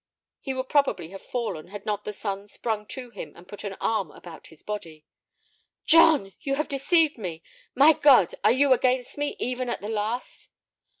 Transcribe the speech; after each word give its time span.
He 0.39 0.55
would 0.55 0.67
probably 0.67 1.09
have 1.09 1.21
fallen 1.21 1.67
had 1.67 1.85
not 1.85 2.05
the 2.05 2.11
son 2.11 2.47
sprung 2.47 2.87
to 2.87 3.11
him 3.11 3.33
and 3.35 3.47
put 3.47 3.63
an 3.63 3.75
arm 3.79 4.09
about 4.09 4.47
his 4.47 4.63
body. 4.63 5.05
"John, 5.85 6.33
you 6.39 6.55
have 6.55 6.67
deceived 6.67 7.19
me! 7.19 7.43
My 7.75 7.93
God, 7.93 8.33
are 8.43 8.51
you 8.51 8.73
against 8.73 9.19
me, 9.19 9.35
even 9.37 9.69
at 9.69 9.79
the 9.79 9.89
last!" 9.89 10.49